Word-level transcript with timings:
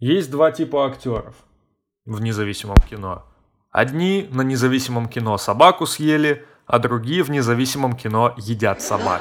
Есть 0.00 0.30
два 0.30 0.52
типа 0.52 0.86
актеров 0.86 1.34
в 2.06 2.20
независимом 2.20 2.76
кино. 2.88 3.24
Одни 3.72 4.28
на 4.30 4.42
независимом 4.42 5.08
кино 5.08 5.36
собаку 5.38 5.86
съели, 5.86 6.46
а 6.66 6.78
другие 6.78 7.24
в 7.24 7.30
независимом 7.30 7.96
кино 7.96 8.32
едят 8.36 8.80
собак. 8.80 9.20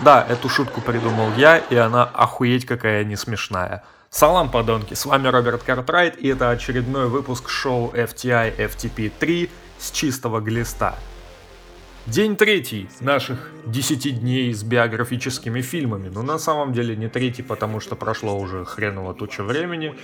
Да, 0.00 0.26
эту 0.28 0.48
шутку 0.48 0.80
придумал 0.80 1.32
я, 1.36 1.58
и 1.58 1.76
она 1.76 2.02
охуеть 2.02 2.66
какая 2.66 3.04
не 3.04 3.14
смешная. 3.14 3.84
Салам, 4.10 4.50
подонки, 4.50 4.94
с 4.94 5.06
вами 5.06 5.28
Роберт 5.28 5.62
Картрайт, 5.62 6.16
и 6.18 6.26
это 6.26 6.50
очередной 6.50 7.06
выпуск 7.06 7.48
шоу 7.48 7.92
FTI 7.94 8.56
FTP 8.56 9.12
3 9.20 9.50
с 9.78 9.92
чистого 9.92 10.40
глиста. 10.40 10.96
День 12.10 12.36
третий 12.36 12.88
наших 13.00 13.50
10 13.66 14.20
дней 14.20 14.54
с 14.54 14.62
биографическими 14.62 15.60
фильмами. 15.60 16.08
Но 16.08 16.22
на 16.22 16.38
самом 16.38 16.72
деле 16.72 16.96
не 16.96 17.06
третий, 17.08 17.42
потому 17.42 17.80
что 17.80 17.96
прошло 17.96 18.38
уже 18.38 18.64
хреново 18.64 19.12
туча 19.12 19.44
времени. 19.44 19.94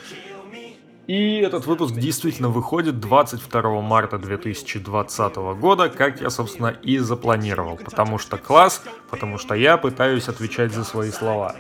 И 1.07 1.39
этот 1.39 1.65
выпуск 1.65 1.95
действительно 1.95 2.51
выходит 2.51 3.01
22 3.01 3.81
марта 3.81 4.19
2020 4.19 5.37
года, 5.59 5.89
как 5.89 6.21
я, 6.21 6.29
собственно, 6.29 6.69
и 6.69 6.99
запланировал. 6.99 7.79
Потому 7.79 8.19
что 8.19 8.37
класс, 8.37 8.83
потому 9.09 9.39
что 9.39 9.55
я 9.55 9.79
пытаюсь 9.79 10.29
отвечать 10.29 10.75
за 10.75 10.85
свои 10.85 11.11
слова. 11.11 11.57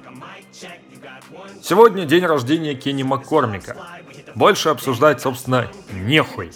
Сегодня 1.62 2.04
день 2.04 2.26
рождения 2.26 2.74
Кенни 2.74 3.02
Маккормика. 3.02 3.78
Больше 4.34 4.68
обсуждать, 4.68 5.22
собственно, 5.22 5.70
нехуй. 5.90 6.50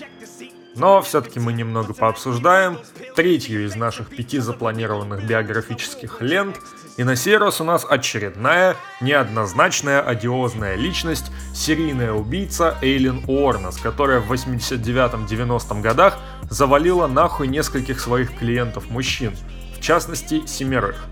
Но 0.77 1.01
все-таки 1.01 1.41
мы 1.41 1.55
немного 1.55 1.95
пообсуждаем 1.95 2.79
третью 3.19 3.65
из 3.65 3.75
наших 3.75 4.11
пяти 4.11 4.39
запланированных 4.39 5.25
биографических 5.25 6.21
лент. 6.21 6.61
И 6.97 7.03
на 7.03 7.17
сей 7.17 7.37
раз 7.37 7.61
у 7.61 7.65
нас 7.65 7.85
очередная, 7.85 8.77
неоднозначная, 9.01 10.01
одиозная 10.01 10.77
личность, 10.77 11.33
серийная 11.53 12.13
убийца 12.13 12.79
Эйлин 12.81 13.25
Уорнес, 13.27 13.77
которая 13.79 14.21
в 14.21 14.33
89-90 14.33 15.81
годах 15.81 16.21
завалила 16.49 17.09
нахуй 17.09 17.49
нескольких 17.49 17.99
своих 17.99 18.39
клиентов-мужчин, 18.39 19.35
в 19.77 19.81
частности, 19.81 20.47
семерых. 20.47 21.05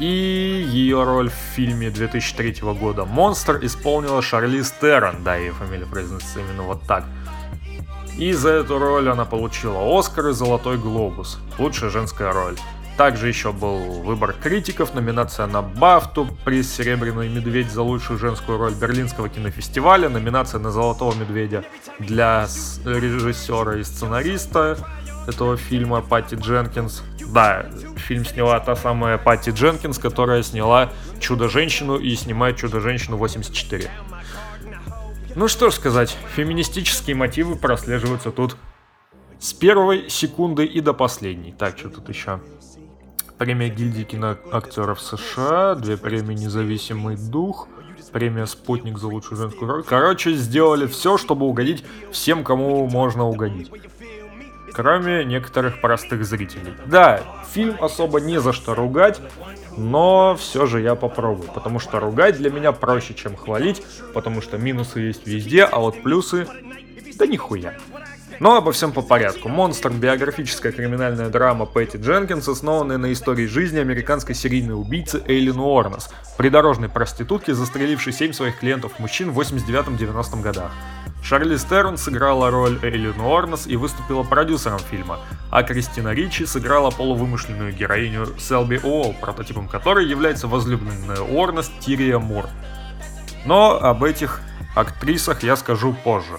И 0.00 0.04
ее 0.04 1.04
роль 1.04 1.30
в 1.30 1.54
фильме 1.54 1.88
2003 1.90 2.62
года 2.80 3.04
«Монстр» 3.04 3.60
исполнила 3.62 4.20
Шарлиз 4.22 4.72
Террон, 4.72 5.22
да, 5.22 5.36
ее 5.36 5.52
фамилия 5.52 5.86
произносится 5.86 6.40
именно 6.40 6.64
вот 6.64 6.82
так– 6.82 7.04
и 8.18 8.32
за 8.32 8.50
эту 8.50 8.78
роль 8.78 9.08
она 9.08 9.24
получила 9.24 9.98
Оскар 9.98 10.28
и 10.28 10.32
Золотой 10.32 10.78
Глобус. 10.78 11.38
Лучшая 11.58 11.90
женская 11.90 12.32
роль. 12.32 12.56
Также 12.96 13.26
еще 13.26 13.52
был 13.52 14.02
выбор 14.02 14.34
критиков, 14.40 14.94
номинация 14.94 15.46
на 15.46 15.62
Бафту, 15.62 16.28
приз 16.44 16.72
«Серебряный 16.72 17.28
медведь» 17.28 17.70
за 17.70 17.82
лучшую 17.82 18.20
женскую 18.20 18.56
роль 18.56 18.72
Берлинского 18.72 19.28
кинофестиваля, 19.28 20.08
номинация 20.08 20.60
на 20.60 20.70
«Золотого 20.70 21.12
медведя» 21.14 21.64
для 21.98 22.46
режиссера 22.84 23.78
и 23.78 23.82
сценариста 23.82 24.78
этого 25.26 25.56
фильма 25.56 26.02
Патти 26.02 26.36
Дженкинс. 26.36 27.02
Да, 27.32 27.66
фильм 27.96 28.24
сняла 28.24 28.60
та 28.60 28.76
самая 28.76 29.18
Патти 29.18 29.50
Дженкинс, 29.50 29.98
которая 29.98 30.44
сняла 30.44 30.92
«Чудо-женщину» 31.18 31.96
и 31.96 32.14
снимает 32.14 32.58
«Чудо-женщину 32.58 33.16
84». 33.16 33.90
Ну 35.36 35.48
что 35.48 35.70
ж 35.70 35.74
сказать, 35.74 36.16
феминистические 36.36 37.16
мотивы 37.16 37.56
прослеживаются 37.56 38.30
тут 38.30 38.56
с 39.40 39.52
первой 39.52 40.08
секунды 40.08 40.64
и 40.64 40.80
до 40.80 40.92
последней. 40.92 41.50
Так, 41.50 41.76
что 41.76 41.88
тут 41.88 42.08
еще? 42.08 42.40
Премия 43.36 43.68
гильдии 43.68 44.04
киноактеров 44.04 45.00
США, 45.00 45.74
две 45.74 45.96
премии 45.96 46.34
«Независимый 46.34 47.16
дух», 47.16 47.66
премия 48.12 48.46
«Спутник» 48.46 48.96
за 48.96 49.08
лучшую 49.08 49.36
женскую 49.36 49.68
роль. 49.68 49.82
Короче, 49.82 50.34
сделали 50.34 50.86
все, 50.86 51.18
чтобы 51.18 51.46
угодить 51.46 51.84
всем, 52.12 52.44
кому 52.44 52.86
можно 52.86 53.24
угодить. 53.24 53.72
Кроме 54.74 55.24
некоторых 55.24 55.80
простых 55.80 56.24
зрителей. 56.26 56.74
Да, 56.86 57.22
фильм 57.52 57.76
особо 57.80 58.20
не 58.20 58.40
за 58.40 58.52
что 58.52 58.74
ругать, 58.74 59.20
но 59.76 60.36
все 60.36 60.66
же 60.66 60.80
я 60.80 60.96
попробую, 60.96 61.48
потому 61.52 61.78
что 61.78 62.00
ругать 62.00 62.36
для 62.36 62.50
меня 62.50 62.72
проще, 62.72 63.14
чем 63.14 63.36
хвалить, 63.36 63.82
потому 64.12 64.42
что 64.42 64.58
минусы 64.58 64.98
есть 64.98 65.26
везде, 65.28 65.64
а 65.64 65.78
вот 65.78 66.02
плюсы, 66.02 66.48
да 67.16 67.26
нихуя. 67.26 67.74
Но 68.40 68.56
обо 68.56 68.72
всем 68.72 68.90
по 68.90 69.00
порядку. 69.00 69.48
«Монстр»— 69.48 69.90
биографическая 69.92 70.72
криминальная 70.72 71.28
драма 71.28 71.66
Пэтти 71.66 71.96
Дженкинс, 71.98 72.48
основанная 72.48 72.98
на 72.98 73.12
истории 73.12 73.46
жизни 73.46 73.78
американской 73.78 74.34
серийной 74.34 74.74
убийцы 74.74 75.22
Эйлин 75.28 75.60
Уорнес, 75.60 76.10
придорожной 76.36 76.88
проститутки, 76.88 77.52
застрелившей 77.52 78.12
семь 78.12 78.32
своих 78.32 78.58
клиентов-мужчин 78.58 79.30
в 79.30 79.38
89-90 79.38 80.42
годах. 80.42 80.72
Шарли 81.24 81.56
Стерн 81.56 81.96
сыграла 81.96 82.50
роль 82.50 82.78
Эйлин 82.82 83.18
Уорнес 83.18 83.66
и 83.66 83.76
выступила 83.76 84.22
продюсером 84.24 84.78
фильма, 84.78 85.20
а 85.50 85.62
Кристина 85.62 86.12
Ричи 86.12 86.44
сыграла 86.44 86.90
полувымышленную 86.90 87.72
героиню 87.72 88.26
Селби 88.38 88.78
Уолл, 88.82 89.14
прототипом 89.18 89.66
которой 89.66 90.06
является 90.06 90.48
возлюбленная 90.48 91.22
Уорнес 91.22 91.70
Тирия 91.80 92.18
Мур. 92.18 92.44
Но 93.46 93.82
об 93.82 94.04
этих 94.04 94.42
актрисах 94.76 95.42
я 95.42 95.56
скажу 95.56 95.94
позже. 96.04 96.38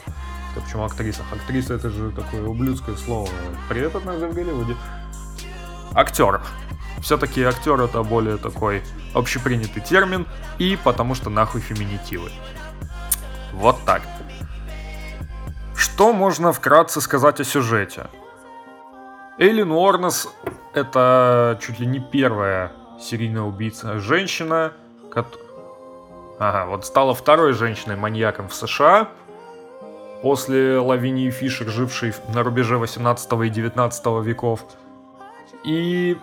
Да 0.53 0.62
почему 0.62 0.84
актрисах? 0.84 1.25
Актриса 1.34 1.73
это 1.73 1.90
же 1.90 2.12
такое 2.12 2.46
ублюдское 2.46 2.96
слово. 2.96 3.28
Привет 3.67 3.96
от 3.96 4.06
нас 4.06 4.17
в 4.17 4.34
Голливуде. 4.35 4.75
Актер. 5.96 6.41
Все-таки 7.02 7.41
актер 7.41 7.81
это 7.81 8.03
более 8.03 8.38
такой 8.38 8.84
общепринятый 9.16 9.81
термин, 9.81 10.28
и 10.59 10.78
потому 10.84 11.16
что 11.16 11.31
нахуй 11.31 11.62
феминитивы. 11.62 12.29
Вот 13.52 13.84
так. 13.85 14.03
Что 15.95 16.11
можно 16.11 16.51
вкратце 16.51 17.00
сказать 17.00 17.39
о 17.39 17.45
сюжете? 17.45 18.07
Эйлин 19.38 19.72
Уорнес— 19.72 20.28
это 20.73 21.57
чуть 21.61 21.79
ли 21.79 21.88
не 21.88 22.01
первая 22.01 22.73
серийная 23.00 23.44
убийца 23.44 23.97
женщина, 24.00 24.73
ко- 25.09 25.25
ага, 26.38 26.66
вот 26.66 26.85
стала 26.85 27.13
второй 27.13 27.53
женщиной-маньяком 27.53 28.50
в 28.50 28.53
США, 28.53 29.07
после 30.22 30.79
Лавинии 30.79 31.29
Фишер, 31.29 31.69
жившей 31.69 32.13
на 32.34 32.44
рубеже 32.44 32.78
18 32.78 33.31
и 33.45 33.50
19 33.50 34.05
веков. 34.22 34.66
И 35.63 36.17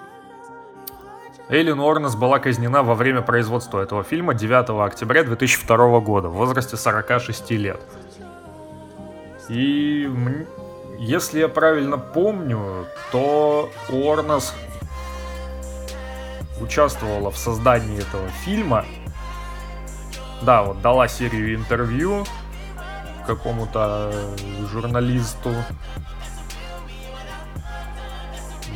Эйлин 1.48 1.80
Уорнес 1.80 2.14
была 2.14 2.40
казнена 2.40 2.82
во 2.82 2.94
время 2.94 3.22
производства 3.22 3.80
этого 3.80 4.04
фильма 4.04 4.34
9 4.34 4.86
октября 4.86 5.24
2002 5.24 6.00
года 6.00 6.28
в 6.28 6.34
возрасте 6.34 6.76
46 6.76 7.50
лет. 7.52 7.80
И 9.52 10.10
если 10.98 11.40
я 11.40 11.48
правильно 11.48 11.98
помню, 11.98 12.86
то 13.10 13.68
Уорнес 13.90 14.54
участвовала 16.58 17.30
в 17.30 17.36
создании 17.36 18.00
этого 18.00 18.30
фильма. 18.46 18.86
Да, 20.40 20.62
вот 20.62 20.80
дала 20.80 21.06
серию 21.06 21.54
интервью 21.54 22.24
какому-то 23.26 24.10
журналисту. 24.70 25.52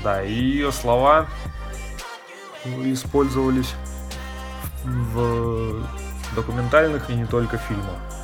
Да, 0.04 0.22
и 0.22 0.34
ее 0.34 0.72
слова 0.72 1.26
использовались 2.84 3.74
в 4.84 5.86
документальных 6.34 7.08
и 7.08 7.14
не 7.14 7.24
только 7.24 7.56
фильмах. 7.56 8.15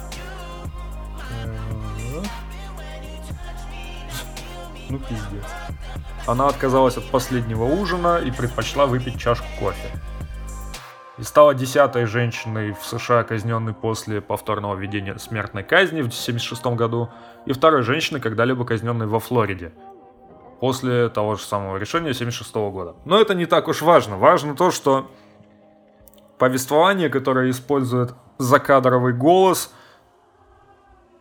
Ну 4.92 4.98
пиздец. 4.98 5.46
Она 6.26 6.48
отказалась 6.48 6.98
от 6.98 7.10
последнего 7.10 7.64
ужина 7.64 8.18
и 8.18 8.30
предпочла 8.30 8.84
выпить 8.84 9.18
чашку 9.18 9.46
кофе. 9.58 9.88
И 11.16 11.22
стала 11.22 11.54
десятой 11.54 12.04
женщиной 12.04 12.72
в 12.72 12.84
США, 12.84 13.24
казненной 13.24 13.72
после 13.72 14.20
повторного 14.20 14.76
введения 14.76 15.16
смертной 15.16 15.62
казни 15.62 16.02
в 16.02 16.12
1976 16.12 16.66
году, 16.76 17.08
и 17.46 17.54
второй 17.54 17.80
женщиной, 17.84 18.20
когда-либо 18.20 18.66
казненной 18.66 19.06
во 19.06 19.18
Флориде, 19.18 19.72
после 20.60 21.08
того 21.08 21.36
же 21.36 21.42
самого 21.42 21.78
решения 21.78 22.10
1976 22.10 22.54
года. 22.70 22.94
Но 23.06 23.18
это 23.18 23.34
не 23.34 23.46
так 23.46 23.68
уж 23.68 23.80
важно. 23.80 24.18
Важно 24.18 24.54
то, 24.54 24.70
что 24.70 25.10
повествование, 26.36 27.08
которое 27.08 27.48
использует 27.48 28.12
закадровый 28.36 29.14
голос, 29.14 29.72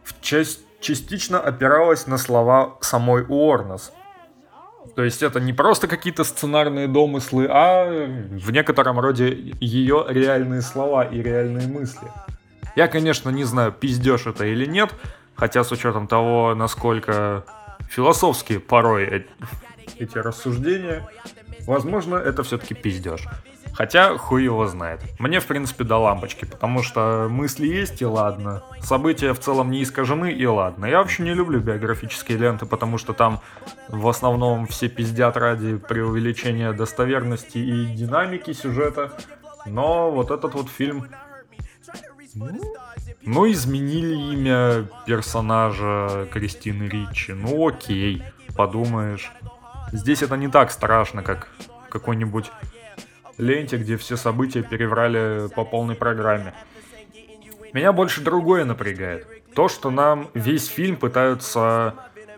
в 0.03 0.19
честь 0.19 0.59
частично 0.81 1.39
опиралась 1.39 2.07
на 2.07 2.17
слова 2.17 2.77
самой 2.81 3.23
Уорнес. 3.27 3.93
То 4.95 5.03
есть 5.03 5.23
это 5.23 5.39
не 5.39 5.53
просто 5.53 5.87
какие-то 5.87 6.23
сценарные 6.23 6.87
домыслы, 6.87 7.47
а 7.49 7.85
в 7.85 8.51
некотором 8.51 8.99
роде 8.99 9.53
ее 9.61 10.05
реальные 10.09 10.61
слова 10.61 11.03
и 11.03 11.21
реальные 11.21 11.67
мысли. 11.67 12.07
Я, 12.75 12.87
конечно, 12.87 13.29
не 13.29 13.43
знаю, 13.43 13.71
пиздешь 13.71 14.25
это 14.25 14.45
или 14.45 14.65
нет, 14.65 14.93
хотя 15.35 15.63
с 15.63 15.71
учетом 15.71 16.07
того, 16.07 16.55
насколько 16.55 17.45
философские 17.89 18.59
порой 18.59 19.27
эти 19.99 20.17
рассуждения, 20.17 21.07
возможно, 21.67 22.15
это 22.15 22.43
все-таки 22.43 22.73
пиздешь. 22.73 23.27
Хотя 23.73 24.17
хуй 24.17 24.43
его 24.43 24.67
знает. 24.67 25.01
Мне, 25.19 25.39
в 25.39 25.47
принципе, 25.47 25.83
до 25.83 25.97
лампочки, 25.97 26.45
потому 26.45 26.83
что 26.83 27.27
мысли 27.29 27.67
есть 27.67 28.01
и 28.01 28.05
ладно. 28.05 28.63
События 28.81 29.33
в 29.33 29.39
целом 29.39 29.71
не 29.71 29.83
искажены 29.83 30.31
и 30.31 30.45
ладно. 30.45 30.85
Я 30.85 30.97
вообще 30.97 31.23
не 31.23 31.33
люблю 31.33 31.59
биографические 31.59 32.37
ленты, 32.37 32.65
потому 32.65 32.97
что 32.97 33.13
там 33.13 33.39
в 33.87 34.07
основном 34.07 34.67
все 34.67 34.89
пиздят 34.89 35.37
ради 35.37 35.77
преувеличения 35.77 36.73
достоверности 36.73 37.57
и 37.57 37.85
динамики 37.85 38.53
сюжета. 38.53 39.13
Но 39.65 40.11
вот 40.11 40.31
этот 40.31 40.53
вот 40.53 40.69
фильм... 40.69 41.07
Ну, 43.23 43.51
изменили 43.51 44.15
имя 44.33 44.87
персонажа 45.05 46.27
Кристины 46.31 46.83
Ричи. 46.83 47.33
Ну, 47.33 47.67
окей, 47.67 48.23
подумаешь. 48.55 49.31
Здесь 49.91 50.23
это 50.23 50.37
не 50.37 50.47
так 50.47 50.71
страшно, 50.71 51.23
как 51.23 51.49
какой-нибудь 51.89 52.51
ленте, 53.41 53.77
где 53.77 53.97
все 53.97 54.15
события 54.15 54.61
переврали 54.61 55.49
по 55.53 55.65
полной 55.65 55.95
программе. 55.95 56.53
Меня 57.73 57.91
больше 57.91 58.21
другое 58.21 58.65
напрягает. 58.65 59.27
То, 59.53 59.67
что 59.67 59.89
нам 59.89 60.29
весь 60.33 60.67
фильм 60.67 60.95
пытаются 60.95 61.95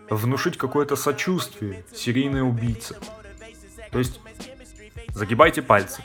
внушить 0.08 0.58
какое-то 0.58 0.96
сочувствие 0.96 1.84
серийной 1.92 2.42
убийце. 2.42 2.96
То 3.90 3.98
есть, 3.98 4.20
загибайте 5.08 5.62
пальцы. 5.62 6.02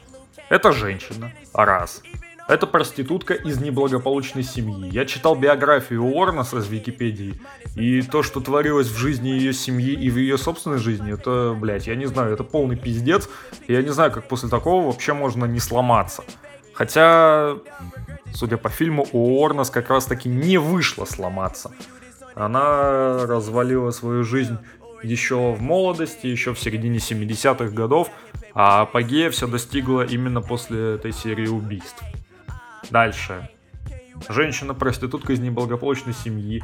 Это 0.49 0.71
женщина, 0.71 1.31
раз. 1.53 2.01
Это 2.49 2.65
проститутка 2.65 3.35
из 3.35 3.61
неблагополучной 3.61 4.41
семьи. 4.41 4.89
Я 4.91 5.05
читал 5.05 5.35
биографию 5.35 6.03
Уорнаса 6.03 6.57
из 6.57 6.67
Википедии, 6.67 7.39
и 7.75 8.01
то, 8.01 8.23
что 8.23 8.39
творилось 8.39 8.87
в 8.87 8.97
жизни 8.97 9.29
ее 9.29 9.53
семьи 9.53 9.93
и 9.93 10.09
в 10.09 10.17
ее 10.17 10.35
собственной 10.39 10.79
жизни, 10.79 11.13
это, 11.13 11.55
блядь, 11.55 11.85
я 11.85 11.95
не 11.95 12.07
знаю, 12.07 12.33
это 12.33 12.43
полный 12.43 12.75
пиздец. 12.75 13.29
Я 13.67 13.83
не 13.83 13.89
знаю, 13.89 14.11
как 14.11 14.27
после 14.27 14.49
такого 14.49 14.87
вообще 14.87 15.13
можно 15.13 15.45
не 15.45 15.59
сломаться. 15.59 16.23
Хотя, 16.73 17.57
судя 18.33 18.57
по 18.57 18.69
фильму, 18.69 19.05
у 19.11 19.39
Уорнас 19.39 19.69
как 19.69 19.91
раз 19.91 20.05
таки 20.05 20.27
не 20.27 20.57
вышло 20.57 21.05
сломаться. 21.05 21.71
Она 22.33 23.27
развалила 23.27 23.91
свою 23.91 24.23
жизнь 24.23 24.57
еще 25.03 25.53
в 25.53 25.61
молодости, 25.61 26.25
еще 26.25 26.55
в 26.55 26.59
середине 26.59 26.97
70-х 26.97 27.67
годов, 27.75 28.09
а 28.55 28.81
апогея 28.81 29.29
все 29.29 29.45
достигла 29.45 30.01
именно 30.01 30.41
после 30.41 30.95
этой 30.95 31.11
серии 31.11 31.47
убийств. 31.47 32.03
Дальше. 32.89 33.49
Женщина-проститутка 34.27 35.33
из 35.33 35.39
неблагополучной 35.39 36.13
семьи. 36.13 36.63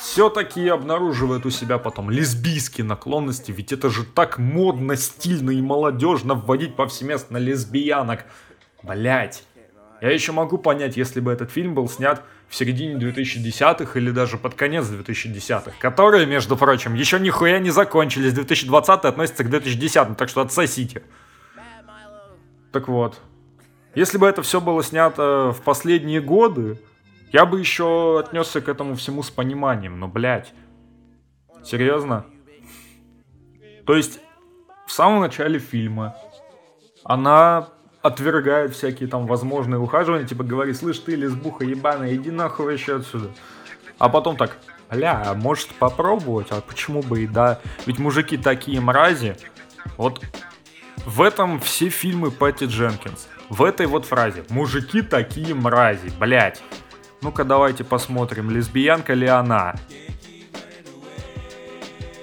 Все-таки 0.00 0.66
обнаруживает 0.68 1.44
у 1.44 1.50
себя 1.50 1.76
потом 1.78 2.10
лесбийские 2.10 2.86
наклонности, 2.86 3.52
ведь 3.52 3.70
это 3.72 3.90
же 3.90 4.04
так 4.04 4.38
модно, 4.38 4.96
стильно 4.96 5.50
и 5.50 5.60
молодежно 5.60 6.34
вводить 6.34 6.74
повсеместно 6.74 7.36
лесбиянок. 7.36 8.24
Блять. 8.82 9.44
Я 10.00 10.10
еще 10.10 10.32
могу 10.32 10.56
понять, 10.56 10.96
если 10.96 11.20
бы 11.20 11.30
этот 11.30 11.50
фильм 11.50 11.74
был 11.74 11.86
снят 11.86 12.22
в 12.48 12.56
середине 12.56 12.94
2010-х 12.94 13.98
или 13.98 14.10
даже 14.10 14.38
под 14.38 14.54
конец 14.54 14.86
2010-х, 14.86 15.72
которые, 15.78 16.24
между 16.24 16.56
прочим, 16.56 16.94
еще 16.94 17.20
нихуя 17.20 17.58
не 17.58 17.68
закончились. 17.68 18.32
2020 18.32 19.04
относится 19.04 19.44
к 19.44 19.50
2010, 19.50 20.16
так 20.16 20.30
что 20.30 20.40
отсосите. 20.40 21.02
Так 22.72 22.88
вот, 22.88 23.20
если 23.94 24.18
бы 24.18 24.26
это 24.26 24.42
все 24.42 24.60
было 24.60 24.82
снято 24.84 25.52
в 25.52 25.62
последние 25.62 26.20
годы, 26.20 26.78
я 27.32 27.44
бы 27.44 27.58
еще 27.58 28.20
отнесся 28.20 28.60
к 28.60 28.68
этому 28.68 28.94
всему 28.94 29.22
с 29.22 29.30
пониманием, 29.30 29.98
но, 29.98 30.08
блядь, 30.08 30.52
серьезно? 31.64 32.26
То 33.86 33.96
есть, 33.96 34.20
в 34.86 34.92
самом 34.92 35.20
начале 35.20 35.58
фильма 35.58 36.14
она 37.04 37.68
отвергает 38.02 38.74
всякие 38.74 39.08
там 39.08 39.26
возможные 39.26 39.78
ухаживания, 39.78 40.26
типа 40.26 40.44
говорит, 40.44 40.76
слышь, 40.76 40.98
ты 41.00 41.16
лесбуха 41.16 41.64
ебаная, 41.64 42.14
иди 42.14 42.30
нахуй 42.30 42.66
вообще 42.66 42.96
отсюда. 42.96 43.30
А 43.98 44.08
потом 44.08 44.36
так, 44.36 44.56
бля, 44.90 45.22
а 45.26 45.34
может 45.34 45.74
попробовать, 45.74 46.48
а 46.50 46.60
почему 46.60 47.02
бы 47.02 47.22
и 47.22 47.26
да? 47.26 47.60
Ведь 47.86 47.98
мужики 47.98 48.36
такие 48.36 48.80
мрази. 48.80 49.36
Вот 49.96 50.22
в 51.04 51.22
этом 51.22 51.60
все 51.60 51.88
фильмы 51.88 52.30
Пэтти 52.30 52.64
Дженкинс 52.64 53.28
в 53.50 53.64
этой 53.64 53.86
вот 53.86 54.06
фразе. 54.06 54.44
Мужики 54.48 55.02
такие 55.02 55.54
мрази, 55.54 56.10
блять. 56.18 56.62
Ну-ка 57.20 57.44
давайте 57.44 57.84
посмотрим, 57.84 58.48
лесбиянка 58.48 59.12
ли 59.12 59.26
она. 59.26 59.74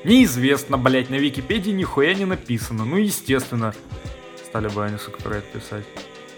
Неизвестно, 0.03 0.77
блять, 0.77 1.09
на 1.09 1.15
Википедии 1.15 1.71
нихуя 1.71 2.15
не 2.15 2.25
написано. 2.25 2.85
Ну, 2.85 2.95
естественно. 2.95 3.73
Стали 4.45 4.69
бы 4.69 4.85
они, 4.85 4.97
сука, 4.97 5.21
про 5.21 5.35
это 5.37 5.59
писать. 5.59 5.85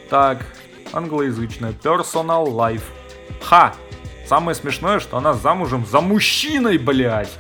Так, 0.10 0.44
англоязычная. 0.92 1.72
Personal 1.72 2.48
life. 2.48 2.84
Ха! 3.44 3.76
Самое 4.28 4.56
смешное, 4.56 5.00
что 5.00 5.18
она 5.18 5.34
замужем 5.34 5.86
за 5.86 6.02
мужчиной, 6.02 6.80
блять. 6.80 7.38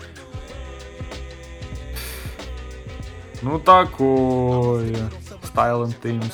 Ну 3.41 3.59
такое. 3.59 5.09
Style 5.43 5.85
and 5.85 5.95
Themes. 6.01 6.33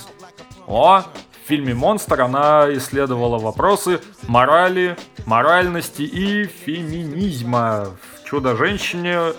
О, 0.67 1.01
в 1.01 1.47
фильме 1.47 1.73
«Монстр» 1.75 2.21
она 2.21 2.67
исследовала 2.73 3.37
вопросы 3.37 4.01
морали, 4.27 4.97
моральности 5.25 6.01
и 6.01 6.45
феминизма 6.45 7.95
в 8.01 8.25
«Чудо-женщине». 8.25 9.33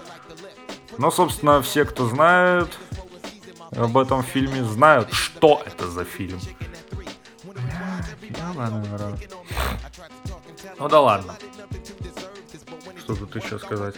Но, 0.99 1.11
собственно, 1.11 1.61
все, 1.63 1.85
кто 1.85 2.07
знает 2.07 2.69
об 3.77 3.99
этом 3.99 4.23
фильме, 4.23 4.63
знают, 4.65 5.13
что 5.13 5.63
это 5.67 5.89
за 5.89 6.05
фильм. 6.05 6.39
Ну 10.79 10.89
да 10.89 11.01
ладно. 11.01 11.35
Что 12.99 13.15
тут 13.15 13.37
еще 13.37 13.59
сказать? 13.59 13.95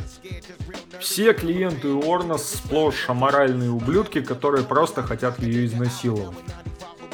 Все 0.99 1.33
клиенты 1.33 1.89
Уорнес 1.89 2.57
сплошь 2.57 3.09
аморальные 3.09 3.71
ублюдки, 3.71 4.21
которые 4.21 4.65
просто 4.65 5.03
хотят 5.03 5.39
ее 5.39 5.67
изнасиловать. 5.67 6.37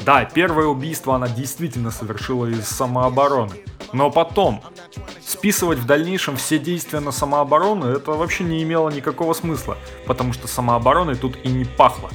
Да, 0.05 0.25
первое 0.27 0.67
убийство 0.67 1.15
она 1.15 1.29
действительно 1.29 1.91
совершила 1.91 2.47
из 2.47 2.69
самообороны. 2.69 3.55
Но 3.93 4.11
потом, 4.11 4.63
списывать 5.25 5.79
в 5.79 5.87
дальнейшем 5.87 6.37
все 6.37 6.59
действия 6.59 7.01
на 7.01 7.11
самооборону, 7.11 7.87
это 7.87 8.11
вообще 8.11 8.45
не 8.45 8.63
имело 8.63 8.91
никакого 8.91 9.33
смысла, 9.33 9.79
потому 10.07 10.33
что 10.33 10.47
самообороной 10.47 11.15
тут 11.15 11.39
и 11.45 11.49
не 11.49 11.65
пахло. 11.65 12.11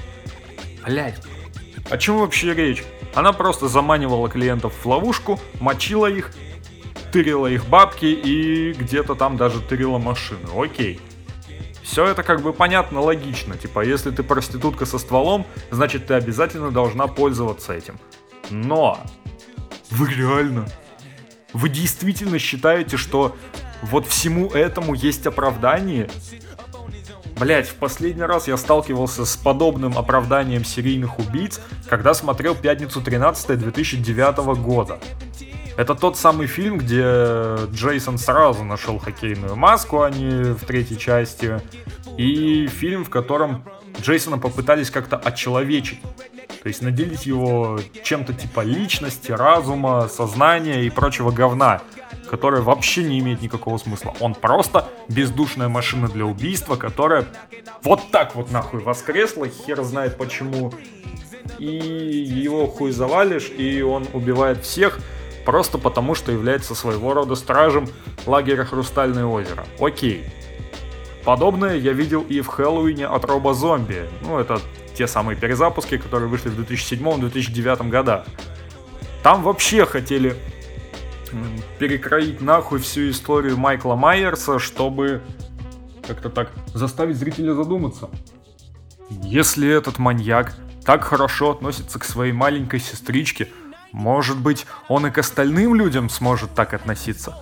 Блять, 0.85 1.19
о 1.89 1.97
чем 1.97 2.19
вообще 2.19 2.53
речь? 2.53 2.83
Она 3.15 3.33
просто 3.33 3.67
заманивала 3.67 4.29
клиентов 4.29 4.73
в 4.73 4.85
ловушку, 4.85 5.39
мочила 5.59 6.05
их, 6.05 6.31
тырила 7.11 7.47
их 7.47 7.65
бабки 7.67 8.05
и 8.05 8.73
где-то 8.73 9.15
там 9.15 9.35
даже 9.35 9.61
тырила 9.61 9.97
машины. 9.97 10.47
Окей. 10.55 10.99
Все 11.89 12.05
это 12.05 12.21
как 12.21 12.41
бы 12.43 12.53
понятно, 12.53 13.01
логично. 13.01 13.57
Типа, 13.57 13.83
если 13.83 14.11
ты 14.11 14.21
проститутка 14.21 14.85
со 14.85 14.99
стволом, 14.99 15.47
значит 15.71 16.05
ты 16.05 16.13
обязательно 16.13 16.69
должна 16.69 17.07
пользоваться 17.07 17.73
этим. 17.73 17.99
Но 18.51 18.99
вы 19.89 20.07
реально, 20.13 20.67
вы 21.51 21.67
действительно 21.67 22.37
считаете, 22.37 22.95
что 22.95 23.35
вот 23.81 24.05
всему 24.05 24.49
этому 24.49 24.93
есть 24.93 25.25
оправдание? 25.25 26.07
Блять, 27.39 27.67
в 27.67 27.73
последний 27.73 28.21
раз 28.21 28.47
я 28.47 28.57
сталкивался 28.57 29.25
с 29.25 29.35
подобным 29.35 29.97
оправданием 29.97 30.63
серийных 30.63 31.17
убийц, 31.17 31.59
когда 31.87 32.13
смотрел 32.13 32.53
«Пятницу 32.53 33.01
13 33.01 33.57
2009 33.57 34.37
года. 34.61 34.99
Это 35.79 35.95
тот 35.95 36.17
самый 36.17 36.45
фильм, 36.45 36.77
где 36.77 37.55
Джейсон 37.71 38.17
сразу 38.17 38.65
нашел 38.65 38.99
хоккейную 38.99 39.55
маску, 39.55 40.01
а 40.01 40.09
не 40.09 40.51
в 40.53 40.65
третьей 40.65 40.97
части. 40.99 41.61
И 42.17 42.67
фильм, 42.67 43.05
в 43.05 43.09
котором 43.09 43.63
Джейсона 44.01 44.37
попытались 44.37 44.91
как-то 44.91 45.15
очеловечить. 45.15 46.01
То 46.61 46.67
есть 46.67 46.81
наделить 46.81 47.25
его 47.25 47.79
чем-то 48.03 48.33
типа 48.33 48.59
личности, 48.59 49.31
разума, 49.31 50.09
сознания 50.09 50.83
и 50.83 50.89
прочего 50.89 51.31
говна, 51.31 51.81
которое 52.29 52.61
вообще 52.61 53.01
не 53.03 53.17
имеет 53.19 53.41
никакого 53.41 53.77
смысла. 53.77 54.13
Он 54.19 54.33
просто 54.35 54.89
бездушная 55.07 55.69
машина 55.69 56.09
для 56.09 56.25
убийства, 56.25 56.75
которая 56.75 57.25
вот 57.83 58.11
так 58.11 58.35
вот 58.35 58.51
нахуй 58.51 58.81
воскресла, 58.81 59.47
хер 59.47 59.81
знает 59.83 60.17
почему. 60.17 60.73
И 61.57 61.65
его 61.65 62.67
хуй 62.67 62.91
завалишь, 62.91 63.49
и 63.57 63.81
он 63.81 64.05
убивает 64.11 64.65
всех, 64.65 64.99
просто 65.49 65.79
потому, 65.79 66.13
что 66.13 66.31
является 66.31 66.75
своего 66.75 67.15
рода 67.15 67.33
стражем 67.33 67.87
лагеря 68.27 68.65
Хрустальное 68.65 69.25
озеро. 69.25 69.65
Окей. 69.79 70.23
Подобное 71.25 71.75
я 71.75 71.91
видел 71.91 72.21
и 72.21 72.41
в 72.41 72.45
Хэллоуине 72.45 73.07
от 73.07 73.25
Роба 73.25 73.55
Зомби. 73.55 74.07
Ну, 74.21 74.37
это 74.37 74.61
те 74.93 75.07
самые 75.07 75.35
перезапуски, 75.35 75.97
которые 75.97 76.29
вышли 76.29 76.49
в 76.49 76.59
2007-2009 76.59 77.89
годах. 77.89 78.25
Там 79.23 79.41
вообще 79.41 79.87
хотели 79.87 80.35
перекроить 81.79 82.41
нахуй 82.41 82.77
всю 82.77 83.09
историю 83.09 83.57
Майкла 83.57 83.95
Майерса, 83.95 84.59
чтобы 84.59 85.23
как-то 86.05 86.29
так 86.29 86.51
заставить 86.75 87.17
зрителя 87.17 87.55
задуматься. 87.55 88.11
Если 89.23 89.67
этот 89.67 89.97
маньяк 89.97 90.53
так 90.85 91.03
хорошо 91.03 91.49
относится 91.49 91.97
к 91.97 92.03
своей 92.03 92.33
маленькой 92.33 92.79
сестричке. 92.79 93.47
Может 93.91 94.37
быть, 94.37 94.65
он 94.87 95.07
и 95.07 95.11
к 95.11 95.17
остальным 95.17 95.75
людям 95.75 96.09
сможет 96.09 96.53
так 96.53 96.73
относиться? 96.73 97.35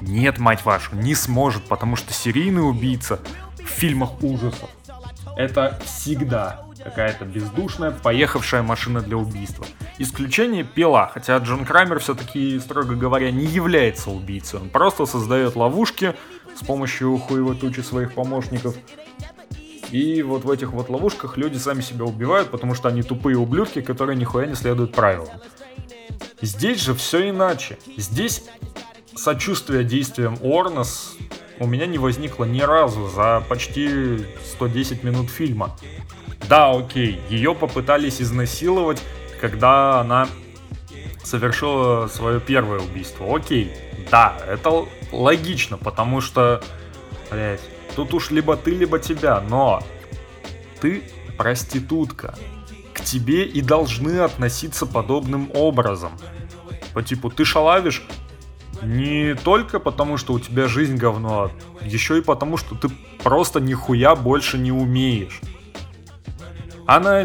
Нет, 0.00 0.38
мать 0.38 0.64
вашу, 0.64 0.96
не 0.96 1.14
сможет, 1.14 1.64
потому 1.64 1.96
что 1.96 2.12
серийный 2.12 2.66
убийца 2.66 3.20
в 3.58 3.68
фильмах 3.68 4.22
ужасов 4.22 4.70
это 5.36 5.78
всегда 5.84 6.64
какая-то 6.82 7.24
бездушная, 7.24 7.90
поехавшая 7.90 8.62
машина 8.62 9.00
для 9.00 9.16
убийства. 9.16 9.66
Исключение 9.98 10.64
пила, 10.64 11.10
хотя 11.12 11.36
Джон 11.38 11.64
Крамер 11.64 11.98
все-таки, 11.98 12.58
строго 12.58 12.94
говоря, 12.94 13.30
не 13.30 13.44
является 13.44 14.10
убийцей. 14.10 14.60
Он 14.60 14.70
просто 14.70 15.06
создает 15.06 15.56
ловушки 15.56 16.14
с 16.54 16.64
помощью 16.64 17.16
хуево 17.18 17.54
тучи 17.54 17.80
своих 17.80 18.14
помощников. 18.14 18.74
И 19.90 20.22
вот 20.22 20.44
в 20.44 20.50
этих 20.50 20.72
вот 20.72 20.88
ловушках 20.88 21.36
люди 21.36 21.56
сами 21.58 21.80
себя 21.80 22.04
убивают, 22.04 22.50
потому 22.50 22.74
что 22.74 22.88
они 22.88 23.02
тупые 23.02 23.36
ублюдки, 23.36 23.80
которые 23.80 24.16
нихуя 24.16 24.46
не 24.46 24.54
следуют 24.54 24.92
правилам. 24.92 25.28
Здесь 26.40 26.80
же 26.82 26.94
все 26.94 27.28
иначе. 27.28 27.78
Здесь 27.96 28.44
сочувствие 29.14 29.84
действиям 29.84 30.38
Орнос 30.42 31.16
у 31.58 31.66
меня 31.66 31.86
не 31.86 31.98
возникло 31.98 32.44
ни 32.44 32.62
разу 32.62 33.08
за 33.08 33.44
почти 33.48 34.24
110 34.52 35.04
минут 35.04 35.28
фильма. 35.30 35.76
Да, 36.48 36.70
окей, 36.70 37.20
ее 37.28 37.54
попытались 37.54 38.22
изнасиловать, 38.22 39.00
когда 39.40 40.00
она 40.00 40.26
совершила 41.22 42.08
свое 42.08 42.40
первое 42.40 42.80
убийство. 42.80 43.36
Окей, 43.36 43.72
да, 44.10 44.38
это 44.48 44.86
логично, 45.12 45.76
потому 45.76 46.22
что, 46.22 46.62
блядь, 47.30 47.60
тут 47.96 48.14
уж 48.14 48.30
либо 48.30 48.56
ты, 48.56 48.70
либо 48.72 48.98
тебя, 48.98 49.40
но 49.40 49.82
ты 50.80 51.02
проститутка. 51.36 52.34
К 52.92 53.02
тебе 53.02 53.44
и 53.44 53.60
должны 53.60 54.18
относиться 54.18 54.86
подобным 54.86 55.50
образом. 55.54 56.12
По 56.92 57.02
типу, 57.02 57.30
ты 57.30 57.44
шалавишь 57.44 58.02
не 58.82 59.34
только 59.34 59.78
потому, 59.78 60.16
что 60.16 60.32
у 60.32 60.40
тебя 60.40 60.66
жизнь 60.68 60.96
говно, 60.96 61.50
а 61.80 61.84
еще 61.84 62.18
и 62.18 62.22
потому, 62.22 62.56
что 62.56 62.74
ты 62.74 62.88
просто 63.22 63.60
нихуя 63.60 64.16
больше 64.16 64.58
не 64.58 64.72
умеешь. 64.72 65.40
Она, 66.86 67.24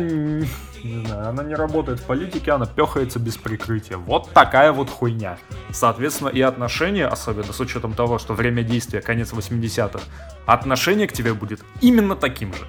не 0.86 1.06
знаю, 1.06 1.30
она 1.30 1.44
не 1.44 1.56
работает 1.56 2.00
в 2.00 2.04
политике, 2.04 2.52
она 2.52 2.66
пехается 2.66 3.20
без 3.20 3.38
прикрытия. 3.38 3.98
Вот 3.98 4.32
такая 4.32 4.72
вот 4.72 4.90
хуйня. 4.90 5.38
Соответственно, 5.72 6.30
и 6.30 6.42
отношение, 6.42 7.08
особенно 7.08 7.52
с 7.52 7.60
учетом 7.60 7.94
того, 7.94 8.20
что 8.20 8.34
время 8.34 8.64
действия 8.64 9.02
конец 9.02 9.34
80-х, 9.34 10.00
отношение 10.46 11.08
к 11.08 11.14
тебе 11.14 11.34
будет 11.34 11.64
именно 11.82 12.16
таким 12.16 12.54
же. 12.54 12.66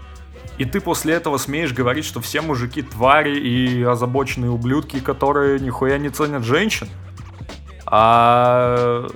И 0.58 0.64
ты 0.64 0.80
после 0.80 1.14
этого 1.14 1.36
смеешь 1.36 1.74
говорить, 1.74 2.06
что 2.06 2.20
все 2.20 2.40
мужики 2.40 2.80
твари 2.80 3.38
и 3.38 3.82
озабоченные 3.82 4.50
ублюдки, 4.50 5.00
которые 5.00 5.60
нихуя 5.60 5.98
не 5.98 6.08
ценят 6.08 6.44
женщин? 6.44 6.88
А 7.84 9.06